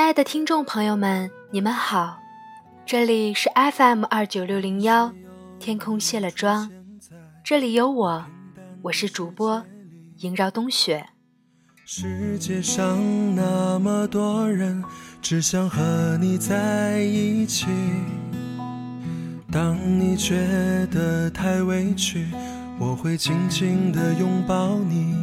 [0.00, 2.18] 亲爱的听众朋友们，你们好，
[2.86, 5.12] 这里是 FM 二九六零幺，
[5.58, 6.70] 天空卸了妆，
[7.44, 8.24] 这里有我，
[8.80, 9.62] 我是主播
[10.20, 11.06] 萦绕冬雪。
[11.84, 12.98] 世界上
[13.36, 14.82] 那么多人，
[15.20, 17.66] 只想和你在一起。
[19.52, 20.34] 当你觉
[20.86, 22.26] 得太委屈，
[22.78, 25.14] 我会紧紧的拥抱你。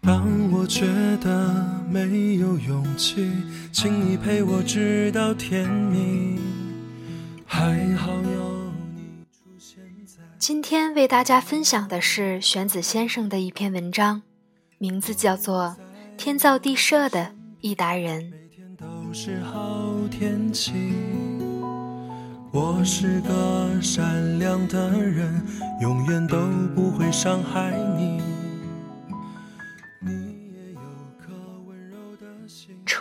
[0.00, 0.86] 当我觉
[1.18, 3.30] 得没有勇气，
[3.70, 6.40] 请你陪我直到天明。
[7.46, 10.20] 还好有你出现在。
[10.40, 14.22] 今天为大家分享的是玄子先生的一篇文章，
[14.78, 15.76] 名字叫做
[16.16, 18.22] 《天造地设的一达人》。
[18.24, 20.72] 每天都是好天气。
[22.50, 25.46] 我是个善良的人，
[25.80, 28.16] 永远都不会伤害你。
[28.16, 28.33] 你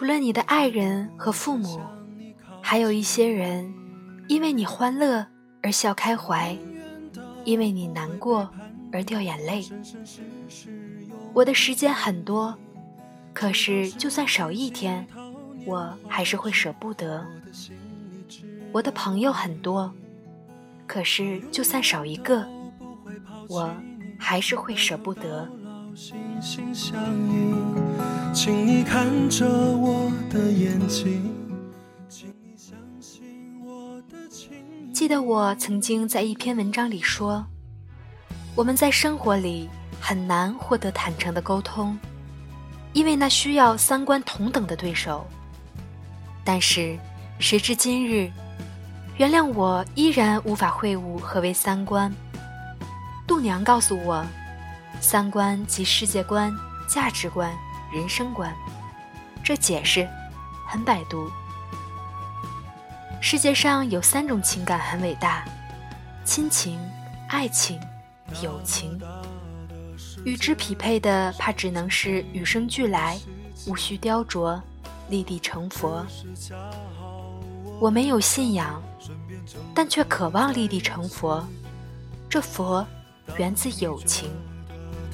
[0.03, 1.79] 除了你的爱人和父母，
[2.61, 3.73] 还有一些人，
[4.27, 5.25] 因为你欢乐
[5.61, 6.57] 而笑开怀，
[7.45, 8.51] 因为你难过
[8.91, 9.63] 而掉眼泪。
[11.33, 12.53] 我的时间很多，
[13.33, 15.07] 可是就算少一天，
[15.65, 17.25] 我还是会舍不得。
[18.73, 19.89] 我的朋友很多，
[20.85, 22.45] 可是就算少一个，
[23.47, 23.73] 我
[24.19, 25.49] 还是会舍不得。
[25.95, 26.99] 心心相
[27.29, 27.55] 印，
[28.33, 31.31] 请你看着我的眼睛，
[32.09, 34.51] 请你相信我的情。
[34.91, 37.45] 记得我曾经在一篇文章里说，
[38.55, 39.69] 我们在生活里
[40.01, 41.95] 很难获得坦诚的沟通，
[42.93, 45.23] 因为那需要三观同等的对手。
[46.43, 46.97] 但是
[47.37, 48.31] 时至今日，
[49.17, 52.11] 原谅我依然无法会晤何为三观。
[53.27, 54.25] 度娘告诉我，
[55.03, 56.55] 三观即世界观、
[56.87, 57.53] 价值观、
[57.91, 58.55] 人生观。
[59.43, 60.07] 这解释
[60.65, 61.29] 很百度。
[63.21, 65.43] 世界上有三种情感很伟大：
[66.23, 66.79] 亲情、
[67.27, 67.81] 爱情、
[68.41, 68.97] 友情。
[70.23, 73.19] 与之匹配的，怕只能是与生俱来，
[73.67, 74.59] 无需雕琢，
[75.09, 76.05] 立地成佛。
[77.77, 78.81] 我没有信仰，
[79.75, 81.45] 但却渴望立地成佛。
[82.29, 82.87] 这佛
[83.37, 84.31] 源自友情。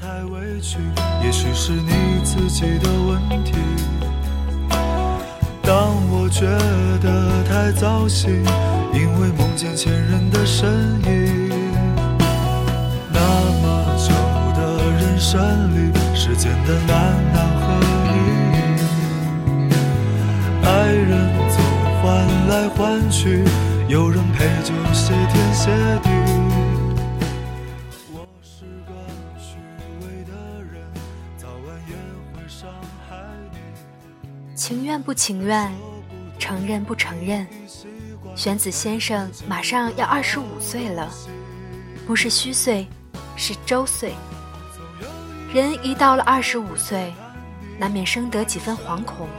[0.02, 0.78] 太委屈，
[1.22, 3.54] 也许是你自己的问题。
[5.62, 6.46] 当我觉
[7.04, 8.42] 得太糟心，
[8.94, 10.70] 因为梦见前任的身
[11.04, 11.50] 影。
[13.12, 13.20] 那
[13.60, 14.14] 么久
[14.56, 14.62] 的
[15.02, 15.38] 人生
[15.76, 17.68] 里，时间的难难和
[18.08, 18.16] 力，
[20.64, 21.12] 爱人
[21.50, 21.62] 总
[22.02, 22.08] 换
[22.48, 23.44] 来换去，
[23.90, 25.70] 有人陪就谢天谢
[26.04, 26.09] 地。
[34.60, 35.72] 情愿不情愿，
[36.38, 37.48] 承认不承认。
[38.36, 41.10] 玄子先生马上要二十五岁了，
[42.06, 42.86] 不是虚岁，
[43.38, 44.14] 是周岁。
[45.54, 47.14] 人一到了二十五岁，
[47.78, 49.30] 难免生得几分惶恐，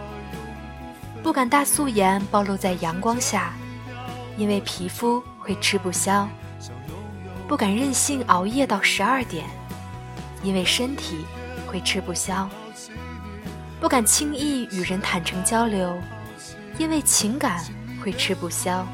[1.22, 3.52] 不敢大素颜暴露在阳光下，
[4.38, 6.26] 因为皮肤会吃不消；
[7.46, 9.44] 不敢任性熬夜到十二点，
[10.42, 11.26] 因为身体
[11.66, 12.48] 会吃不消；
[13.80, 15.98] 不敢轻易与人坦诚交流，
[16.76, 17.64] 因为情感
[18.04, 18.86] 会吃不消。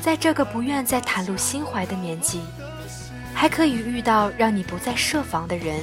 [0.00, 2.40] 在这个不愿再袒露心怀的年纪，
[3.32, 5.80] 还可以遇到让你不再设防的人，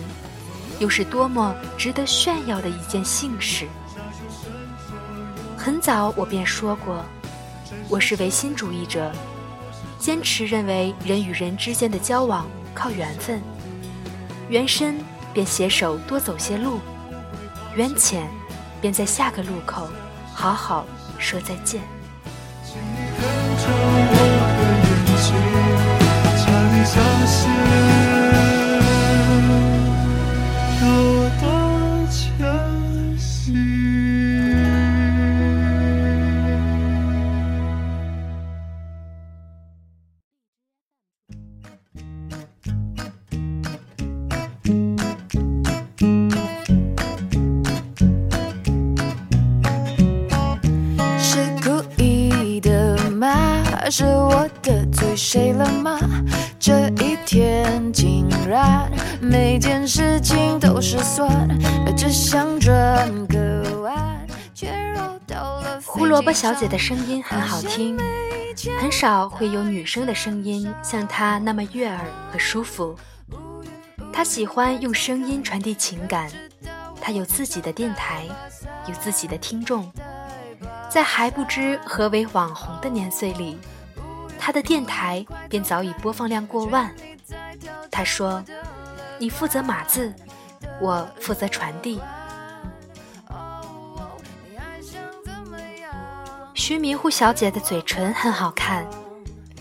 [0.80, 3.66] 又是多么值得炫耀的一件幸事。
[5.56, 7.02] 很早我便说过，
[7.88, 9.10] 我是唯心主义者，
[9.98, 13.42] 坚持认为人与人之间的交往靠缘分，
[14.50, 14.98] 缘深
[15.34, 16.80] 便携手多走些路，
[17.76, 18.28] 缘浅
[18.82, 19.88] 便在下个路口
[20.34, 20.86] 好好
[21.18, 21.82] 说再见。
[22.66, 23.24] 请你看
[23.58, 24.18] 着我的
[24.86, 24.88] 眼
[25.22, 25.28] 睛，
[26.38, 26.42] 请
[26.74, 26.94] 你相
[27.28, 27.38] 信
[53.90, 56.00] 是我得罪谁了吗？
[56.60, 61.28] 这一天竟然每件事情都失算，
[61.98, 67.98] 只想转个弯，却绕到了胡萝卜小姐的声音很好听，
[68.80, 72.00] 很少会有女生的声音像她那么悦耳
[72.32, 72.96] 和舒服。
[74.14, 76.30] 她喜欢用声音传递情感，
[77.02, 78.26] 她有自己的电台，
[78.88, 79.92] 有自己的听众，
[80.90, 83.58] 在还不知何为网红的年岁里，
[84.50, 86.92] 他的电台便早已播放量过万。
[87.92, 88.44] 他说
[89.22, 90.12] ：“你负责码字，
[90.82, 92.02] 我负责传递。”
[96.56, 98.90] 徐迷糊小姐的嘴唇很好看，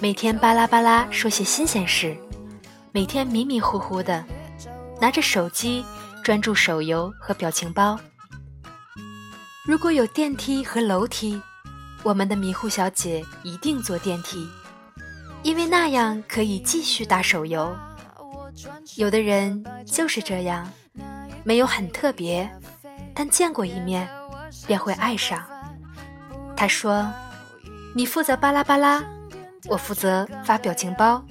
[0.01, 2.17] 每天巴拉巴拉说些新鲜事，
[2.91, 4.25] 每天迷迷糊糊的，
[5.03, 5.85] 拿着手机
[6.25, 8.01] 专注手游和表情包。
[9.67, 11.43] 如果有电梯和楼梯，
[12.03, 14.49] 我们的迷糊小姐一定坐电梯，
[15.43, 17.75] 因为那样可以继续打手游。
[18.97, 20.71] 有的人就是这样，
[21.45, 22.51] 没有很特别，
[23.15, 24.09] 但见过一面
[24.67, 25.45] 便会爱上。
[26.57, 27.09] 他说
[27.95, 29.05] ：“你负责巴拉巴拉，
[29.69, 31.25] 我负责发表情包。”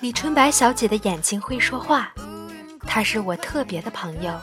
[0.00, 2.12] 李春白小姐的眼睛会说话，
[2.80, 4.38] 她是我特别的朋友。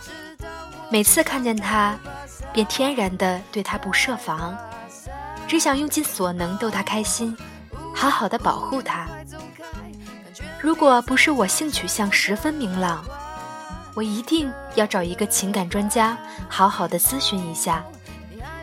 [0.89, 1.95] 每次看见她，
[2.51, 4.57] 便天然的对她不设防，
[5.51, 7.36] 只想用尽所能逗她开心，
[7.94, 9.06] 好好的保护她。
[10.62, 13.03] 如果不是我性取向十分明朗。
[13.94, 16.18] 我一定要找一个情感专家，
[16.48, 17.83] 好好的咨询一下，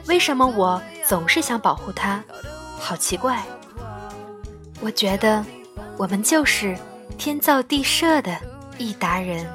[0.07, 2.25] 为什么我总是想保护他？
[2.79, 3.43] 好奇怪。
[4.81, 5.45] 我觉得
[5.99, 6.75] 我们就是
[7.19, 8.35] 天造地设的
[8.79, 9.47] 一达人。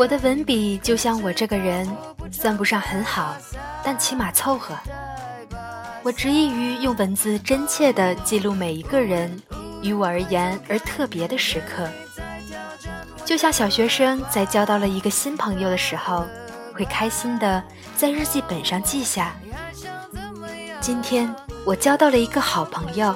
[0.00, 1.86] 我的文笔就像我这个人，
[2.32, 3.36] 算不上很好，
[3.84, 4.74] 但起码凑合。
[6.02, 9.30] 我执意于用文字真切地记录每一个人
[9.82, 11.86] 于我而言而特别的时刻，
[13.26, 16.24] 就像小学生在交到了一个新朋友的时候，
[16.74, 17.62] 会开心地
[17.94, 19.34] 在日记本上记下：
[20.80, 21.30] 今天
[21.62, 23.14] 我交到了一个好朋友，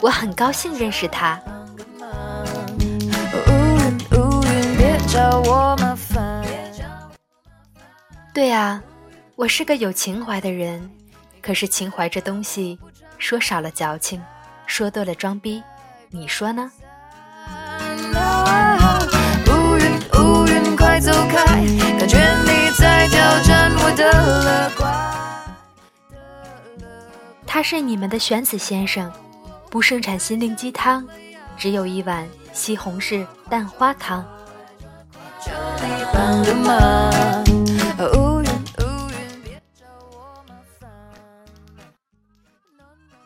[0.00, 1.40] 我很高兴认识他。
[8.38, 8.80] 对啊，
[9.34, 10.88] 我是个有情怀的人，
[11.42, 12.78] 可是情怀这东西，
[13.18, 14.22] 说少了矫情，
[14.64, 15.60] 说多了装逼，
[16.10, 16.70] 你说呢？
[27.44, 29.12] 他是你们的玄子先生，
[29.68, 31.04] 不盛产心灵鸡汤，
[31.56, 34.24] 只有一碗西红柿蛋花汤。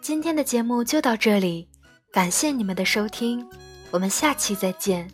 [0.03, 1.69] 今天的节目就到这里，
[2.13, 3.47] 感谢你们的收听，
[3.93, 5.09] 我们下期再见，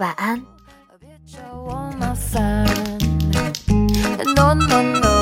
[0.00, 0.42] 晚安。
[4.34, 5.17] No, no, no.